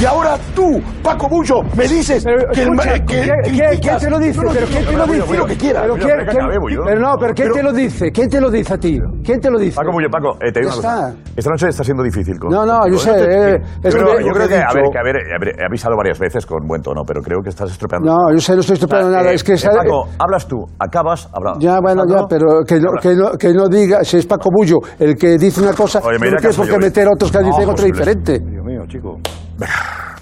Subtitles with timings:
[0.00, 4.18] Y ahora tú, Paco Bullo, me dices Pero, que, escucha, que- ¿quién- que- te lo
[4.18, 4.38] dice?
[4.38, 5.36] No, no, ¿Pero quién te lo dice?
[5.36, 5.54] lo que.
[5.54, 8.10] Pero Pero quién- pero no, pero ¿quién Pero- te lo dice?
[8.10, 8.98] ¿Quién te lo dice a ti?
[9.24, 9.76] ¿Quién te lo dice?
[9.76, 11.08] Paco Bullo, Paco, eh, te digo una cosa.
[11.10, 11.30] está.
[11.36, 12.38] Esta noche está siendo difícil.
[12.40, 14.82] Con, No, no, yo sé, Este- eh, es que- yo creo que he a ver,
[14.82, 14.90] dicho.
[14.92, 15.16] que a ver,
[15.60, 18.12] he avisado varias veces con buen tono, pero creo que estás estropeando.
[18.12, 19.30] No, yo sé, no estoy estupendo Ah, nada.
[19.30, 19.54] eh, es que...
[19.54, 21.52] eh, Paco, hablas tú, acabas, habla.
[21.60, 23.00] Ya, bueno, ya, pero que no, habla.
[23.00, 26.08] que, no, que no diga, si es Paco Bullo el que dice una cosa, no
[26.18, 26.78] tienes por qué ¿eh?
[26.78, 28.40] meter otros que dicen otra diferente.
[28.40, 29.18] Dios mío, chico.
[29.56, 30.16] Venga,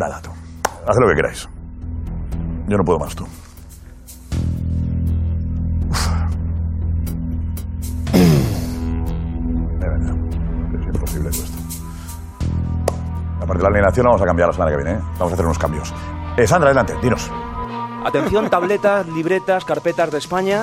[0.00, 0.30] nada, tú.
[0.86, 1.48] Haz lo que queráis.
[2.68, 3.26] Yo no puedo más, tú.
[10.72, 11.58] Es imposible todo esto.
[13.36, 14.92] Aparte de la alineación, vamos a cambiar la semana que viene.
[14.92, 15.00] ¿eh?
[15.18, 15.92] Vamos a hacer unos cambios.
[16.36, 17.30] Eh, Sandra, adelante, dinos.
[18.04, 20.62] Atención, tabletas, libretas, carpetas de España.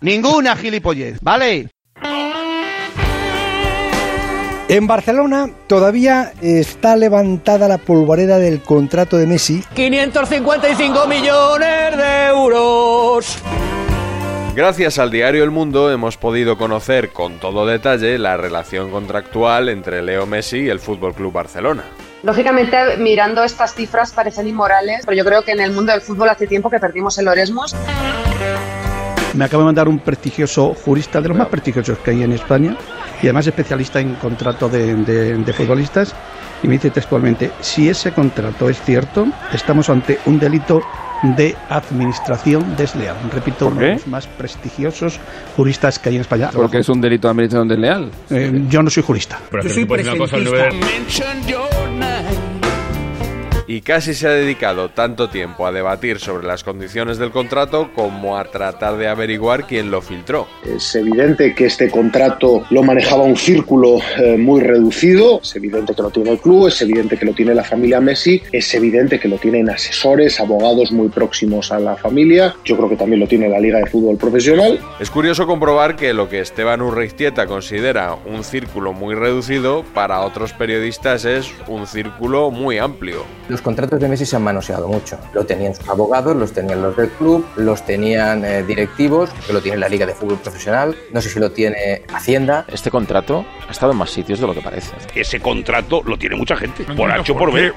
[0.00, 1.68] Ninguna gilipollez, ¿vale?
[4.68, 9.64] En Barcelona todavía está levantada la polvareda del contrato de Messi.
[9.74, 13.38] 555 millones de euros.
[14.54, 20.02] Gracias al diario El Mundo hemos podido conocer con todo detalle la relación contractual entre
[20.02, 21.84] Leo Messi y el Fútbol Club Barcelona.
[22.22, 26.28] Lógicamente, mirando estas cifras parecen inmorales, pero yo creo que en el mundo del fútbol
[26.28, 27.74] hace tiempo que perdimos el Oresmus.
[29.34, 32.76] Me acaba de mandar un prestigioso jurista, de los más prestigiosos que hay en España,
[33.22, 36.14] y además especialista en contrato de, de- de futbolistas,
[36.62, 40.82] y me dice textualmente, si ese contrato es cierto, estamos ante un delito
[41.22, 43.16] de administración desleal.
[43.32, 45.20] Repito, uno de los más prestigiosos
[45.56, 46.50] juristas que hay en España.
[46.52, 48.10] Porque es un delito de administración desleal.
[48.30, 49.38] Eh, yo no soy jurista.
[49.62, 49.84] Yo soy
[50.38, 50.68] presentista.
[53.70, 58.36] Y casi se ha dedicado tanto tiempo a debatir sobre las condiciones del contrato como
[58.36, 60.48] a tratar de averiguar quién lo filtró.
[60.66, 66.02] Es evidente que este contrato lo manejaba un círculo eh, muy reducido, es evidente que
[66.02, 69.28] lo tiene el club, es evidente que lo tiene la familia Messi, es evidente que
[69.28, 73.48] lo tienen asesores, abogados muy próximos a la familia, yo creo que también lo tiene
[73.48, 74.80] la Liga de Fútbol Profesional.
[74.98, 80.52] Es curioso comprobar que lo que Esteban Urreistieta considera un círculo muy reducido, para otros
[80.54, 83.24] periodistas es un círculo muy amplio.
[83.48, 85.18] Los contratos de Messi se han manoseado mucho.
[85.32, 89.60] Lo tenían sus abogados, los tenían los del club, los tenían eh, directivos, que lo
[89.60, 92.64] tiene la Liga de Fútbol Profesional, no sé si lo tiene Hacienda.
[92.68, 94.94] Este contrato ha estado en más sitios de lo que parece.
[95.14, 96.84] Ese contrato lo tiene mucha gente.
[96.84, 97.72] Por H o por B.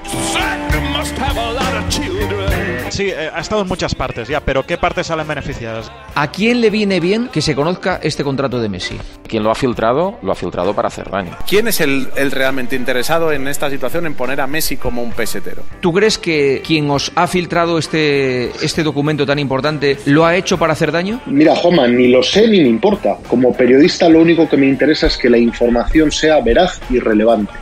[2.90, 5.90] Sí, eh, ha estado en muchas partes ya, pero ¿qué partes salen beneficiadas?
[6.14, 8.96] ¿A quién le viene bien que se conozca este contrato de Messi?
[9.26, 11.36] Quien lo ha filtrado, lo ha filtrado para hacer daño.
[11.48, 15.12] ¿Quién es el, el realmente interesado en esta situación en poner a Messi como un
[15.12, 15.62] pesetero?
[15.80, 20.58] ¿Tú crees que quien os ha filtrado este, este documento tan importante lo ha hecho
[20.58, 21.20] para hacer daño?
[21.26, 23.16] Mira, Juanma, ni lo sé ni me importa.
[23.28, 27.52] Como periodista lo único que me interesa es que la información sea veraz y relevante.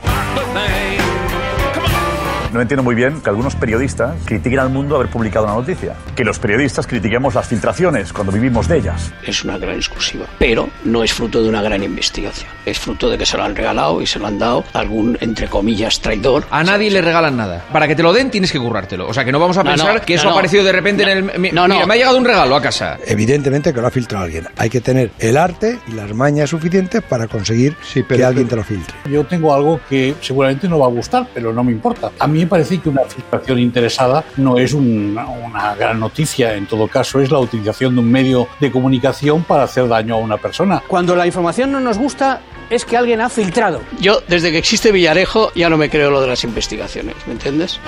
[2.52, 5.94] No entiendo muy bien que algunos periodistas critiquen al mundo haber publicado una noticia.
[6.14, 9.12] Que los periodistas critiquemos las filtraciones cuando vivimos de ellas.
[9.26, 12.50] Es una gran exclusiva, pero no es fruto de una gran investigación.
[12.66, 15.16] Es fruto de que se lo han regalado y se lo han dado a algún,
[15.20, 16.44] entre comillas, traidor.
[16.50, 17.64] A nadie le regalan nada.
[17.72, 19.08] Para que te lo den tienes que currártelo.
[19.08, 20.72] O sea, que no vamos a No, pensar no, que eso no, ha aparecido de
[20.72, 21.55] repente en el...
[21.55, 21.75] no, no.
[21.75, 22.98] Mira, me ha llegado un regalo a casa.
[23.06, 24.46] Evidentemente que lo ha filtrado alguien.
[24.56, 27.76] Hay que tener el arte y las mañas suficientes para conseguir
[28.08, 28.94] que alguien te lo filtre.
[29.10, 32.10] Yo tengo algo que seguramente no va a gustar, pero no me importa.
[32.19, 36.54] A mí me parece que una filtración interesada no es una, una gran noticia.
[36.54, 40.18] En todo caso, es la utilización de un medio de comunicación para hacer daño a
[40.18, 40.82] una persona.
[40.86, 42.40] Cuando la información no nos gusta,
[42.70, 43.80] es que alguien ha filtrado.
[44.00, 47.78] Yo, desde que existe Villarejo, ya no me creo lo de las investigaciones, ¿me entiendes?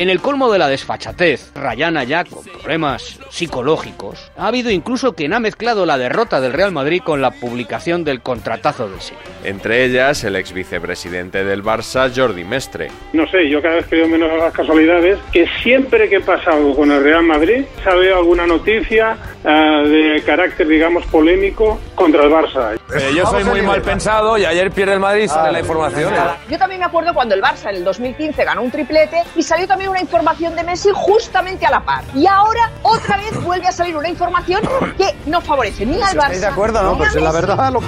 [0.00, 5.34] En el colmo de la desfachatez, Rayana ya con problemas psicológicos, ha habido incluso quien
[5.34, 9.20] ha mezclado la derrota del Real Madrid con la publicación del contratazo del siglo.
[9.44, 12.88] Entre ellas, el ex vicepresidente del Barça, Jordi Mestre.
[13.12, 16.74] No sé, yo cada vez creo menos a las casualidades, que siempre que pasa algo
[16.74, 22.80] con el Real Madrid, sabe alguna noticia ah, de carácter, digamos, polémico contra el Barça.
[22.94, 26.14] Eh, yo soy muy mal pensado y ayer pierde el Madrid, sale la información.
[26.48, 29.68] Yo también me acuerdo cuando el Barça en el 2015 ganó un triplete y salió
[29.68, 32.04] también una información de Messi justamente a la par.
[32.14, 34.62] Y ahora otra vez vuelve a salir una información
[34.96, 36.22] que no favorece ni al Barça.
[36.24, 36.96] ¿Estáis de acuerdo, no?
[36.96, 37.80] Pues la verdad, lo-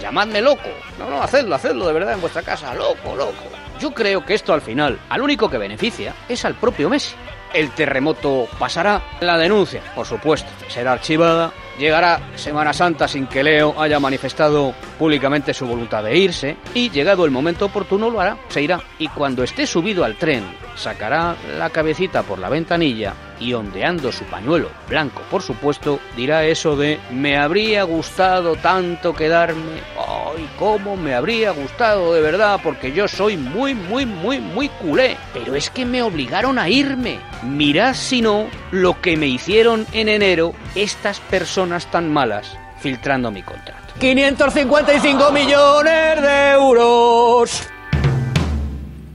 [0.00, 0.68] Llamadme loco.
[0.98, 2.74] No, no, hacedlo, hacedlo de verdad en vuestra casa.
[2.74, 3.34] Loco, loco.
[3.78, 7.14] Yo creo que esto al final, al único que beneficia es al propio Messi.
[7.52, 13.74] El terremoto pasará, la denuncia, por supuesto, será archivada, llegará Semana Santa sin que Leo
[13.80, 18.60] haya manifestado públicamente su voluntad de irse y llegado el momento oportuno lo hará, se
[18.60, 18.82] irá.
[18.98, 20.44] Y cuando esté subido al tren,
[20.76, 26.76] sacará la cabecita por la ventanilla y ondeando su pañuelo blanco, por supuesto, dirá eso
[26.76, 29.80] de me habría gustado tanto quedarme.
[29.96, 35.16] Ay, cómo me habría gustado de verdad, porque yo soy muy, muy, muy, muy culé.
[35.32, 37.20] Pero es que me obligaron a irme.
[37.42, 43.42] Mirad si no lo que me hicieron en enero estas personas tan malas filtrando mi
[43.42, 43.94] contrato.
[43.98, 47.68] 555 millones de euros.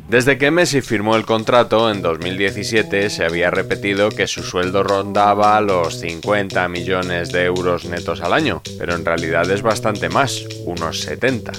[0.08, 5.60] Desde que Messi firmó el contrato en 2017 se había repetido que su sueldo rondaba
[5.62, 11.00] los 50 millones de euros netos al año, pero en realidad es bastante más, unos
[11.02, 11.54] 70.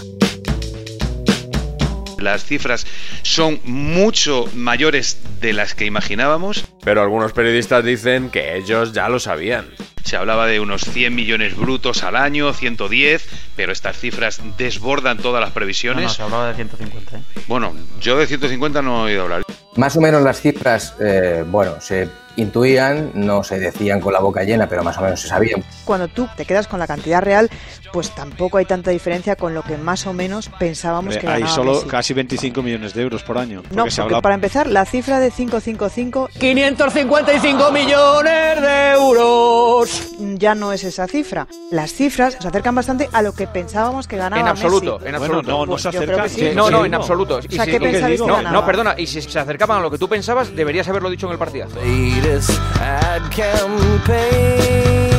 [2.18, 2.86] Las cifras
[3.22, 6.64] son mucho mayores de las que imaginábamos.
[6.84, 9.66] Pero algunos periodistas dicen que ellos ya lo sabían.
[10.06, 15.40] Se hablaba de unos 100 millones brutos al año, 110, pero estas cifras desbordan todas
[15.40, 16.02] las previsiones.
[16.02, 17.16] No, no, se hablaba de 150.
[17.16, 17.20] ¿eh?
[17.48, 19.42] Bueno, yo de 150 no he oído hablar.
[19.74, 24.44] Más o menos las cifras, eh, bueno, se intuían, no se decían con la boca
[24.44, 25.62] llena, pero más o menos se sabían.
[25.84, 27.50] Cuando tú te quedas con la cantidad real,
[27.92, 31.54] pues tampoco hay tanta diferencia con lo que más o menos pensábamos que Hay ganaba
[31.54, 31.86] solo Messi.
[31.86, 33.62] casi 25 millones de euros por año.
[33.70, 40.08] No, porque se porque habla- para empezar, la cifra de 555 555 millones de euros.
[40.38, 41.46] ya no es esa cifra.
[41.70, 45.08] Las cifras se acercan bastante a lo que pensábamos que ganaba En absoluto, Messi.
[45.08, 45.42] en absoluto.
[45.46, 46.24] Bueno, no, no se Yo creo acercan.
[46.24, 46.40] que sí.
[46.50, 46.84] Sí, No, sí, no, no.
[46.84, 47.36] en absoluto.
[47.36, 50.08] O sea, ¿qué que no, no, perdona, y si se acercaban a lo que tú
[50.08, 51.78] pensabas, deberías haberlo dicho en el partidazo.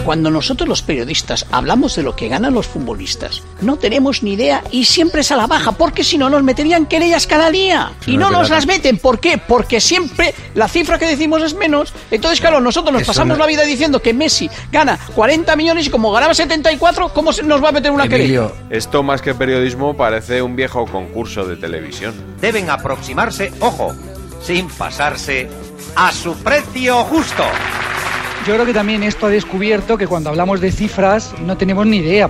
[0.04, 4.64] Cuando nosotros los periodistas hablamos de lo que ganan los futbolistas, no tenemos ni idea
[4.72, 7.92] y siempre es a la baja, porque si no nos meterían querellas cada día.
[8.06, 8.98] Y no nos las meten.
[8.98, 9.38] ¿Por qué?
[9.38, 11.94] Porque siempre la cifra que decimos es menos.
[12.12, 15.88] Entonces, claro, nosotros nos Eso pasamos no- la vida diciendo que Messi gana 40 millones
[15.88, 18.50] y como ganaba 74, ¿cómo se nos va a meter una querella?
[18.70, 22.14] Esto más que periodismo parece un viejo concurso de televisión.
[22.42, 23.94] Deben aproximarse, ojo,
[24.42, 25.50] sin pasarse,
[25.98, 27.44] a su precio justo.
[28.46, 31.98] Yo creo que también esto ha descubierto que cuando hablamos de cifras no tenemos ni
[31.98, 32.30] idea.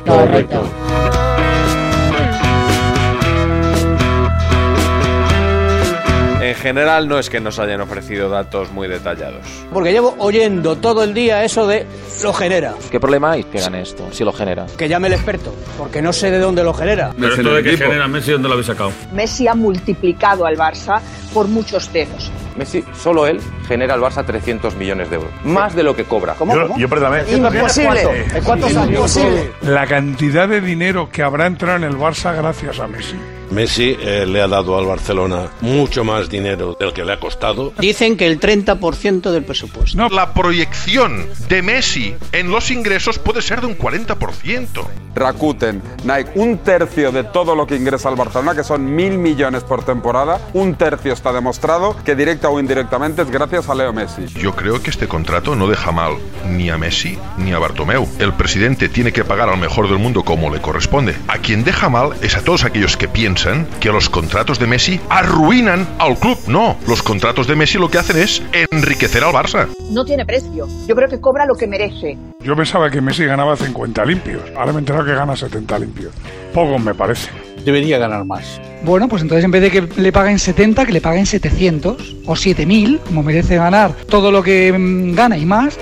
[6.42, 9.46] En general no es que nos hayan ofrecido datos muy detallados.
[9.74, 11.86] Porque llevo oyendo todo el día eso de
[12.24, 12.74] lo genera.
[12.90, 14.66] ¿Qué problema hay que gane esto, si lo genera?
[14.78, 17.12] Que llame el experto, porque no sé de dónde lo genera.
[17.20, 18.92] Pero esto de que genera Messi, ¿dónde lo habéis sacado?
[19.12, 21.02] Messi ha multiplicado al Barça
[21.34, 22.32] por muchos ceros.
[22.56, 25.32] Messi, solo él, genera al Barça 300 millones de euros.
[25.44, 26.36] Más de lo que cobra.
[26.40, 27.24] Yo, yo, perdóname.
[27.32, 28.26] Imposible.
[28.34, 28.96] ¿En cuántos años?
[28.96, 29.52] Imposible.
[29.62, 33.16] La cantidad de dinero que habrá entrado en el Barça gracias a Messi.
[33.52, 37.74] Messi eh, le ha dado al Barcelona mucho más dinero del que le ha costado.
[37.80, 40.10] Dicen que el 30% del presupuesto.
[40.10, 44.86] La proyección de Messi en los ingresos puede ser de un 40%.
[45.16, 49.64] Rakuten, Nike, un tercio de todo lo que ingresa al Barcelona, que son mil millones
[49.64, 53.92] por temporada, un tercio está demostrado que directa o indirectamente es gracias gracias a Leo
[53.92, 54.26] Messi.
[54.40, 58.08] Yo creo que este contrato no deja mal ni a Messi ni a Bartomeu.
[58.20, 61.16] El presidente tiene que pagar al mejor del mundo como le corresponde.
[61.28, 65.00] A quien deja mal es a todos aquellos que piensan que los contratos de Messi
[65.10, 66.38] arruinan al club.
[66.46, 69.68] No, los contratos de Messi lo que hacen es enriquecer al Barça.
[69.90, 70.68] No tiene precio.
[70.88, 72.16] Yo creo que cobra lo que merece.
[72.40, 74.44] Yo pensaba que Messi ganaba 50 limpios.
[74.56, 76.14] Ahora me he enterado que gana 70 limpios.
[76.54, 77.47] Poco me parece.
[77.68, 78.62] Debería ganar más.
[78.86, 82.34] Bueno, pues entonces en vez de que le paguen 70, que le paguen 700 o
[82.34, 85.78] 7000, como merece ganar todo lo que mm, gana y más.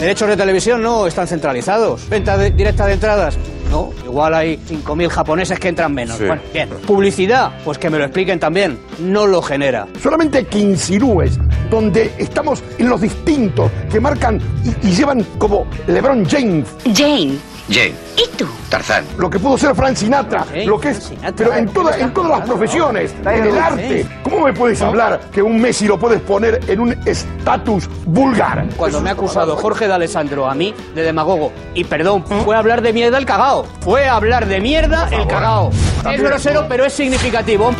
[0.00, 2.08] Derechos de televisión no están centralizados.
[2.08, 3.36] Venta de- directa de entradas.
[3.70, 6.16] No, igual hay 5.000 japoneses que entran menos.
[6.16, 6.24] Sí.
[6.24, 6.70] Bueno, bien.
[6.86, 8.78] Publicidad, pues que me lo expliquen también.
[9.00, 9.86] No lo genera.
[10.02, 11.38] Solamente Quincirúes,
[11.70, 16.66] donde estamos en los distintos, que marcan y, y llevan como LeBron James.
[16.94, 17.34] Jane.
[17.70, 17.94] Jane.
[18.16, 18.46] ¿Y tú?
[18.68, 19.04] Tarzán.
[19.16, 21.12] Lo que pudo ser Frank Sinatra, lo que es.
[21.36, 24.06] Pero en, toda- en todas las profesiones, en el arte.
[24.24, 28.66] ¿Cómo me puedes hablar que un Messi lo puedes poner en un estatus vulgar?
[28.76, 32.58] Cuando me ha acusado Jorge de Alessandro a mí de demagogo, y perdón, fue a
[32.58, 33.64] hablar de mierda el cagao.
[33.80, 35.70] Fue a hablar de mierda el cagao.
[36.12, 37.72] Es grosero, pero es significativo.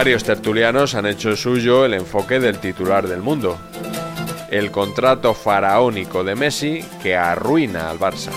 [0.00, 3.58] Varios tertulianos han hecho suyo el enfoque del titular del mundo.
[4.50, 8.30] El contrato faraónico de Messi que arruina al Barça.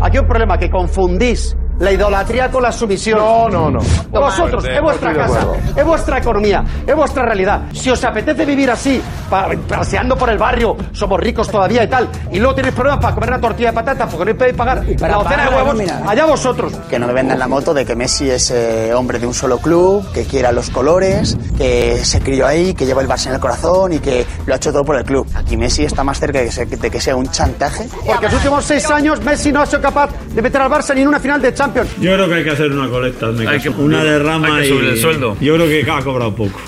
[0.00, 3.18] Aquí hay un problema, que confundís la idolatría con la sumisión.
[3.18, 3.80] No, no, no.
[4.10, 5.40] Vosotros, es vuestra casa,
[5.76, 7.62] es vuestra economía, es vuestra realidad.
[7.72, 12.08] Si os apetece vivir así, pa- paseando por el barrio, somos ricos todavía y tal,
[12.32, 15.16] y luego tenéis problemas para comer una tortilla de patatas porque no podéis pagar para
[15.16, 16.72] la docena de huevos, allá vosotros.
[16.88, 19.58] Que no me vendan la moto de que Messi es eh, hombre de un solo
[19.58, 23.40] club, que quiera los colores, que se crió ahí, que lleva el Barça en el
[23.40, 25.26] corazón y que lo ha hecho todo por el club.
[25.34, 27.88] Aquí Messi está más cerca de que, se- de que sea un chantaje.
[28.06, 30.94] Porque en los últimos seis años Messi no ha sido capaz de meter al Barça
[30.94, 31.67] ni en una final de Champions.
[32.00, 34.78] Yo creo que hay que hacer una colecta, Hay que- una derrama hay que y
[34.88, 35.36] el sueldo.
[35.40, 36.60] Yo creo que ha cobrado poco.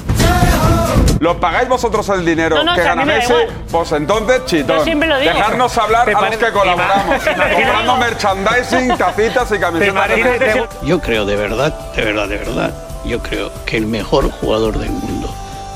[1.21, 3.33] ¿Lo pagáis vosotros el dinero No, no, que gana Messi?
[3.71, 4.79] Pues entonces, chitón.
[4.79, 5.35] Yo siempre lo digo.
[5.35, 7.19] Dejarnos hablar ¿Te a los que colaboramos.
[7.25, 10.69] ¿Te parece- comprando merchandising, tacitas y camisetas.
[10.83, 14.91] Yo creo de verdad, de verdad, de verdad, yo creo que el mejor jugador del
[14.91, 15.29] mundo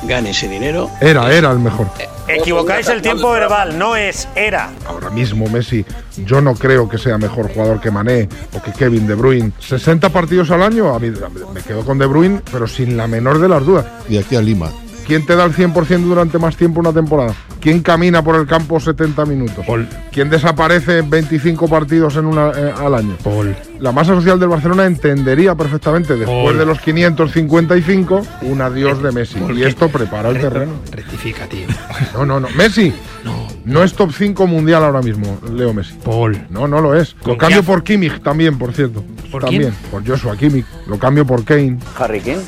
[0.05, 0.91] gane ese dinero.
[1.03, 1.89] Era, era el mejor.
[2.27, 4.71] Equivocáis el tiempo verbal, no es era.
[4.87, 5.85] Ahora mismo Messi,
[6.25, 9.53] yo no creo que sea mejor jugador que Mané o que Kevin De Bruyne.
[9.59, 11.13] 60 partidos al año, a mí
[11.53, 13.87] me quedo con De Bruyne, pero sin la menor de las dudas.
[14.09, 14.71] Y aquí a Lima.
[15.07, 17.35] ¿Quién te da el 100% durante más tiempo una temporada?
[17.65, 19.65] ¿Quién camina por el campo 70 minutos?
[20.13, 23.17] ¿Quién desaparece 25 partidos en una, eh, al año?
[23.81, 26.59] La masa social del Barcelona entendería perfectamente, después Paul.
[26.59, 29.39] de los 555, un adiós de Messi.
[29.39, 30.73] Paul, Y esto prepara el terreno.
[30.93, 31.67] Rectifica, tío.
[32.13, 32.49] No, no, no.
[32.51, 32.93] Messi.
[33.65, 33.83] No.
[33.83, 35.95] es top 5 mundial ahora mismo, Leo Messi.
[36.05, 36.39] Paul.
[36.51, 37.17] No, no lo es.
[37.21, 39.03] Lo ¿Con cambio por Kimmich también, por cierto.
[39.33, 39.73] ¿Por también.
[39.73, 39.91] quién?
[39.91, 40.67] Por Joshua Kimmich.
[40.87, 41.79] Lo cambio por Kane.
[41.99, 42.43] Harry Kane.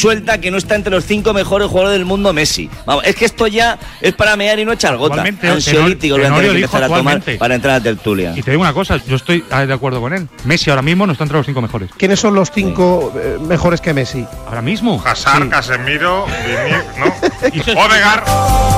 [0.00, 2.70] Suelta que no está entre los cinco mejores jugadores del mundo Messi.
[2.84, 5.14] Vamos, es que esto ya es para mear y no echar gota.
[5.14, 8.32] Igualmente, Ansiolíticos Tenorio- voy a tener que empezar a tomar para entrar a la tertulia.
[8.36, 10.28] Y te digo una cosa, yo estoy ah, de acuerdo con él.
[10.44, 11.90] Messi ahora mismo no está entre los cinco mejores.
[11.96, 14.26] ¿Quiénes son los cinco eh, mejores que Messi?
[14.46, 15.02] Ahora mismo.
[15.04, 17.80] Hazard, Casemiro, Vini- ¿no?
[17.84, 18.75] Odegaard.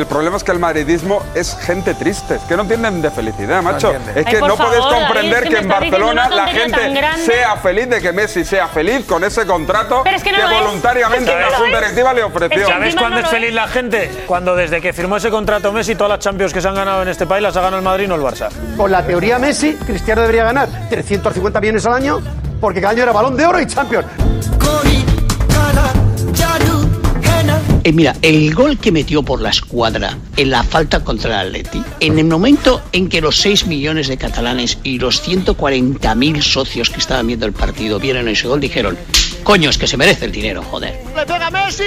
[0.00, 3.62] El problema es que el madridismo es gente triste, es que no entienden de felicidad,
[3.62, 3.92] macho.
[4.14, 7.90] es que no podéis favor, David, comprender es que en Barcelona la gente sea feliz
[7.90, 11.36] de que Messi sea feliz con ese contrato Pero es que no que voluntariamente Es
[11.36, 11.80] que no la Junta.
[11.80, 12.66] Directiva le ofreció.
[12.66, 14.10] ¿Sabes cuándo es feliz la gente?
[14.26, 17.08] Cuando desde que firmó ese contrato Messi, todas las Champions que se han ganado en
[17.08, 18.48] este país las ha ganado el Madrid, no el Barça.
[18.78, 22.22] Con la teoría Messi, Cristiano debería ganar 350 millones al año
[22.58, 24.06] porque cada año era balón de oro y champion.
[27.82, 31.82] Eh, mira, el gol que metió por la escuadra en la falta contra el Atleti,
[32.00, 36.98] en el momento en que los 6 millones de catalanes y los 140.000 socios que
[36.98, 38.98] estaban viendo el partido vieron ese gol, dijeron,
[39.42, 40.98] coño, es que se merece el dinero, joder.
[41.14, 41.84] Le pega Messi,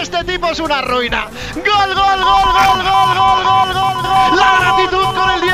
[0.00, 1.28] este tipo es una ruina.
[1.54, 4.36] Gol, gol, gol, gol, gol, gol, gol, gol, gol.
[4.36, 5.52] La gratitud con el 10,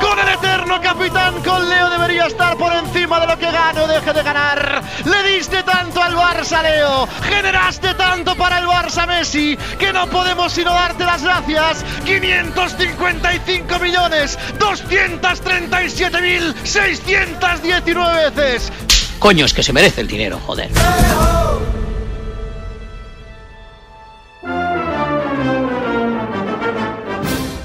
[0.00, 3.86] con el eterno capitán, con Leo debería estar por encima de lo que gane o
[3.86, 4.82] deje de ganar.
[5.04, 10.52] Le diste tanto al Barça, Leo, generaste tanto para el Barça, Messi, que no podemos
[10.52, 11.84] sino darte las gracias.
[12.04, 18.72] 555 millones, 237 mil, 619 veces.
[19.20, 20.70] Coño, es que se merece el dinero, joder.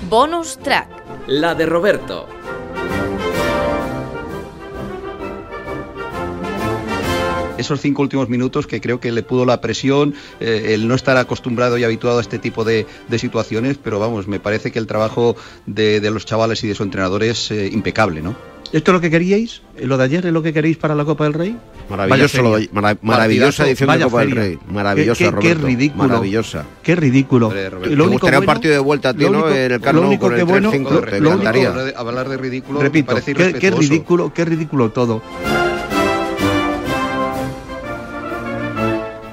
[0.09, 0.89] Bonus track.
[1.27, 2.27] La de Roberto.
[7.57, 11.17] esos cinco últimos minutos que creo que le pudo la presión, eh, el no estar
[11.17, 14.87] acostumbrado y habituado a este tipo de, de situaciones, pero vamos, me parece que el
[14.87, 15.35] trabajo
[15.65, 18.35] de, de los chavales y de su entrenador es eh, impecable, ¿no?
[18.73, 19.61] ¿Esto es lo que queríais?
[19.81, 21.57] ¿Lo de ayer es lo que queréis para la Copa del Rey?
[21.89, 24.43] Maravilloso, lo de- maravillosa Partidazo, edición de Copa del feria.
[24.43, 24.59] Rey.
[24.69, 25.67] Maravillosa, Qué- qué- Qué Roberto.
[25.67, 26.07] ridículo.
[26.07, 26.65] Maravillosa.
[26.83, 27.47] Qué ridículo.
[27.47, 29.37] Hombre, ¿te gustaría un partido de vuelta a ti, lo no?
[29.43, 31.71] único- En el Camp lo único con el que bueno, 3-5, lo- te lo encantaría.
[31.71, 35.21] único- Hablar de ridículo me Repito, parece qué, qué ridículo, qué ridículo todo.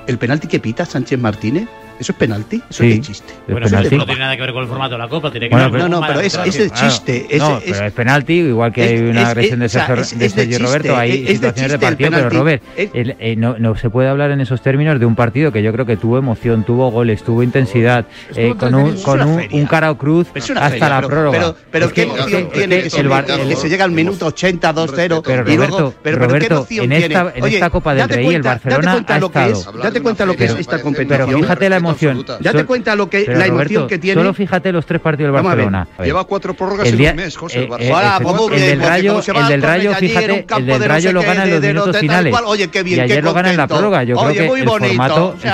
[0.06, 1.68] ¿El penalti que pita Sánchez Martínez?
[2.02, 2.56] ¿Eso es penalti?
[2.56, 3.32] ¿Eso Sí, es de chiste?
[3.46, 3.96] Eso es penalti.
[3.96, 5.80] No tiene nada que ver con el formato de la Copa, tiene que Bueno, ver
[5.82, 6.90] pero- no, una pero es- es de actuación.
[6.90, 7.26] chiste.
[7.28, 7.32] Claro.
[7.32, 9.68] es- no, es- pero es penalti, igual que es- hay una es- agresión de o
[9.68, 11.78] sea, Sergio, es- de es de Sergio chiste, Roberto, hay es- es de situaciones de,
[11.78, 12.30] partido, pero.
[12.30, 15.62] Robert, el- eh, no, no se puede hablar en esos términos de un partido que
[15.62, 18.04] yo creo que tuvo emoción, tuvo goles, tuvo intensidad,
[18.34, 21.38] eh, con un, con un, un Carao Cruz Es una hasta feria, la pero- prórroga.
[21.38, 25.76] Pero, pero Es ¿qué que- tiene se llega al minuto 80, 2-0 Pero Roberto, luego,
[25.76, 29.52] pero, pero ¿qué Roberto, en esta, Copa del Rey el Barcelona ha estado.
[29.52, 31.26] es, date cuenta lo que es esta competición.
[31.26, 31.91] Pero fíjate la emoción.
[31.94, 34.20] Date Sol- cuenta lo que pero la Roberto, emoción que tiene.
[34.20, 35.88] Solo fíjate los tres partidos del Barcelona.
[36.02, 38.34] Lleva cuatro prórrogas El en día- un mes, José, eh, el eh, Ahora, efecti- pues
[38.36, 41.44] muy el bien, del Rayo, el del Rayo, en fíjate, el del Rayo lo gana
[41.44, 42.34] en los minutos finales.
[42.46, 44.02] Oye, qué bien, y ayer qué lo gana en la prórroga.
[44.04, 44.88] Yo Oye, creo que muy el bonito.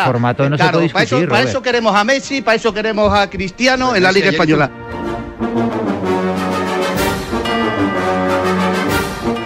[0.04, 2.57] formato, el no claro, se puede para eso, discutir, para eso queremos a Messi, para
[2.57, 4.71] eso queremos a Cristiano en la Liga Española.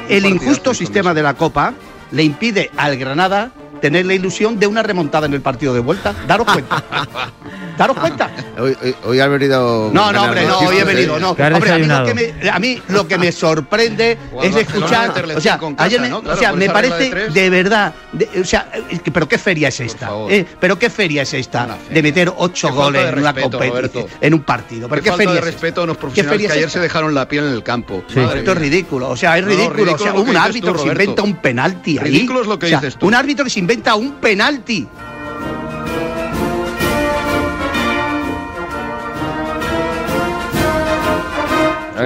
[0.09, 1.73] El injusto sistema de la Copa
[2.11, 3.51] le impide al Granada
[3.83, 6.15] tener la ilusión de una remontada en el partido de vuelta.
[6.27, 6.83] Daros cuenta.
[7.77, 8.31] Daros cuenta.
[8.59, 9.91] Hoy, hoy, hoy has venido.
[9.93, 11.31] No, no, hombre, no, hoy he venido, no.
[11.31, 15.41] Hombre, a mí, lo que me, a mí lo que me sorprende es escuchar, o
[15.41, 16.19] sea, ayer me, ¿no?
[16.19, 18.69] o sea, me parece de verdad, de- o sea,
[19.13, 20.11] pero qué feria es esta.
[20.29, 24.07] Eh, pero qué feria es esta de meter ocho Qué goles en una Roberto.
[24.21, 24.89] en un partido.
[24.89, 26.57] Pero Qué qué falta feria de es respeto a unos ¿Qué profesionales feria que es
[26.59, 26.79] ayer esta?
[26.79, 28.05] se dejaron la piel en el campo.
[28.13, 31.23] Sí, esto es ridículo, o sea, es ridículo, o sea, un árbitro que se inventa
[31.23, 31.99] un penalti.
[31.99, 33.07] Ridículo es lo que dices tú.
[33.07, 34.87] Un árbitro que se inventa un penalti.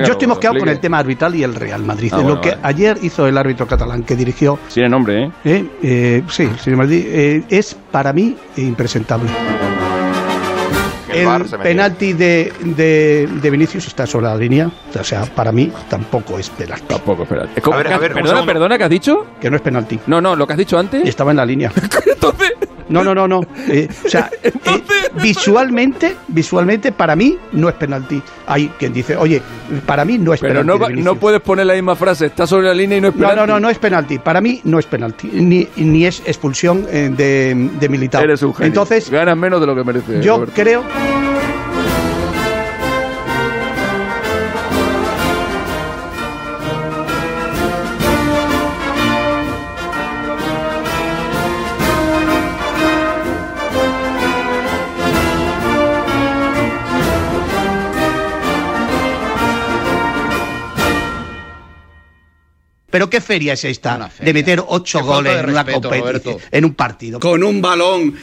[0.05, 2.11] Yo estoy mosqueado con el tema arbitral y el Real Madrid.
[2.13, 2.61] Ah, lo bueno, que vale.
[2.63, 5.31] ayer hizo el árbitro catalán que dirigió, Tiene nombre, ¿eh?
[5.45, 9.31] eh, eh, sí, el señor Madrid, eh, es para mí impresentable.
[11.13, 14.71] El penalti de, de, de Vinicius está sobre la línea.
[15.01, 16.85] O sea, para mí tampoco es penalti.
[16.89, 17.43] Tampoco, espera.
[17.45, 19.25] A ver, a ver, perdona, perdona, ¿qué has dicho?
[19.41, 19.99] Que no es penalti.
[20.07, 21.09] No, no, lo que has dicho antes.
[21.09, 21.73] Estaba en la línea.
[22.89, 23.41] No, no, no, no.
[23.69, 24.53] Eh, o sea, eh,
[25.23, 28.23] visualmente, visualmente, para mí no es penalti.
[28.47, 29.43] Hay quien dice, oye,
[29.85, 30.67] para mí no es Pero penalti.
[30.69, 31.15] no, va- Vinicius.
[31.15, 32.27] no puedes poner la misma frase.
[32.27, 33.41] Está sobre la línea y no es No, penalti.
[33.41, 34.19] no, no, no es penalti.
[34.19, 35.29] Para mí no es penalti.
[35.33, 38.23] Ni, ni es expulsión eh, de, de militar.
[38.25, 38.69] Eres un genio.
[38.69, 40.25] Entonces, Ganas menos de lo que mereces.
[40.25, 40.53] yo Roberto.
[40.55, 40.83] creo.
[62.97, 66.23] Pero qué feria es esta de meter ocho Qué goles de en una respeto, competición,
[66.23, 66.49] Roberto.
[66.51, 68.17] en un partido, con un balón.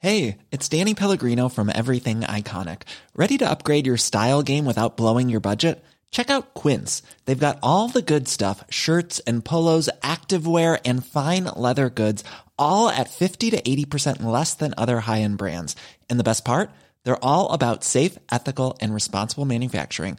[0.00, 2.82] Hey, it's Danny Pellegrino from Everything Iconic.
[3.14, 5.80] Ready to upgrade your style game without blowing your budget?
[6.10, 7.02] Check out Quince.
[7.24, 12.24] They've got all the good stuff shirts and polos, activewear, and fine leather goods,
[12.58, 15.76] all at 50 to 80% less than other high end brands.
[16.10, 16.70] And the best part?
[17.04, 20.18] They're all about safe, ethical, and responsible manufacturing.